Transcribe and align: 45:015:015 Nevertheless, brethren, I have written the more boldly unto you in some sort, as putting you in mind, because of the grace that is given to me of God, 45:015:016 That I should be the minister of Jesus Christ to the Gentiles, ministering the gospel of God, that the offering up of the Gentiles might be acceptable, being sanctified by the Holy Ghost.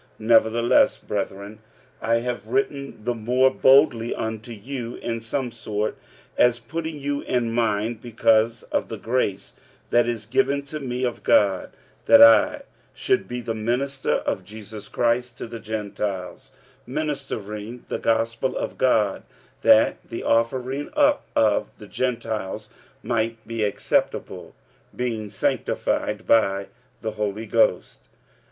45:015:015 0.19 0.27
Nevertheless, 0.29 0.97
brethren, 0.97 1.59
I 2.01 2.15
have 2.21 2.47
written 2.47 3.03
the 3.03 3.13
more 3.13 3.51
boldly 3.51 4.15
unto 4.15 4.51
you 4.51 4.95
in 4.95 5.21
some 5.21 5.51
sort, 5.51 5.95
as 6.39 6.57
putting 6.57 6.99
you 6.99 7.21
in 7.21 7.51
mind, 7.51 8.01
because 8.01 8.63
of 8.71 8.87
the 8.87 8.97
grace 8.97 9.53
that 9.91 10.07
is 10.07 10.25
given 10.25 10.63
to 10.63 10.79
me 10.79 11.03
of 11.03 11.21
God, 11.21 11.73
45:015:016 12.07 12.07
That 12.07 12.21
I 12.23 12.61
should 12.95 13.27
be 13.27 13.41
the 13.41 13.53
minister 13.53 14.11
of 14.13 14.43
Jesus 14.43 14.87
Christ 14.89 15.37
to 15.37 15.45
the 15.45 15.59
Gentiles, 15.59 16.51
ministering 16.87 17.85
the 17.87 17.99
gospel 17.99 18.57
of 18.57 18.79
God, 18.79 19.21
that 19.61 19.97
the 20.03 20.23
offering 20.23 20.89
up 20.95 21.27
of 21.35 21.77
the 21.77 21.85
Gentiles 21.85 22.69
might 23.03 23.47
be 23.47 23.63
acceptable, 23.63 24.55
being 24.95 25.29
sanctified 25.29 26.25
by 26.25 26.69
the 27.01 27.11
Holy 27.11 27.45
Ghost. 27.45 28.07